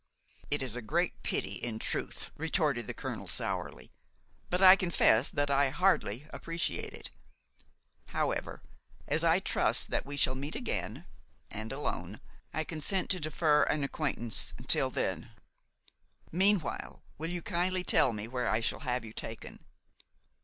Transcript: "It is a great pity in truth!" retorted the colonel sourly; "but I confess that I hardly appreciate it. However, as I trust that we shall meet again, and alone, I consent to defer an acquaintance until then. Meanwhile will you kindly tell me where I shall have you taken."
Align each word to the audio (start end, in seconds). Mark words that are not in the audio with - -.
"It 0.49 0.63
is 0.63 0.75
a 0.75 0.81
great 0.81 1.21
pity 1.21 1.57
in 1.57 1.77
truth!" 1.77 2.31
retorted 2.35 2.87
the 2.87 2.93
colonel 2.95 3.27
sourly; 3.27 3.91
"but 4.49 4.59
I 4.59 4.75
confess 4.75 5.29
that 5.29 5.51
I 5.51 5.69
hardly 5.69 6.25
appreciate 6.33 6.91
it. 6.91 7.11
However, 8.07 8.63
as 9.07 9.23
I 9.23 9.37
trust 9.39 9.91
that 9.91 10.03
we 10.07 10.17
shall 10.17 10.33
meet 10.33 10.55
again, 10.55 11.05
and 11.51 11.71
alone, 11.71 12.19
I 12.51 12.63
consent 12.63 13.11
to 13.11 13.19
defer 13.19 13.61
an 13.65 13.83
acquaintance 13.83 14.55
until 14.57 14.89
then. 14.89 15.33
Meanwhile 16.31 17.03
will 17.19 17.29
you 17.29 17.43
kindly 17.43 17.83
tell 17.83 18.11
me 18.11 18.27
where 18.27 18.49
I 18.49 18.59
shall 18.59 18.79
have 18.79 19.05
you 19.05 19.13
taken." 19.13 19.63